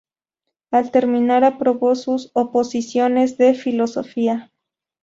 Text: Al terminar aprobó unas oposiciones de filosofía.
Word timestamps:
Al 0.71 0.89
terminar 0.89 1.43
aprobó 1.43 1.91
unas 2.07 2.31
oposiciones 2.33 3.37
de 3.37 3.53
filosofía. 3.53 4.51